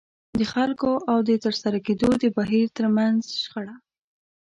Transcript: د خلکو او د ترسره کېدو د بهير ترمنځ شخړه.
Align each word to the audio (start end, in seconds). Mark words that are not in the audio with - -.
د 0.39 0.41
خلکو 0.53 0.91
او 1.11 1.17
د 1.27 1.29
ترسره 1.43 1.77
کېدو 1.87 2.09
د 2.23 2.25
بهير 2.37 2.67
ترمنځ 2.77 3.19
شخړه. 3.41 3.75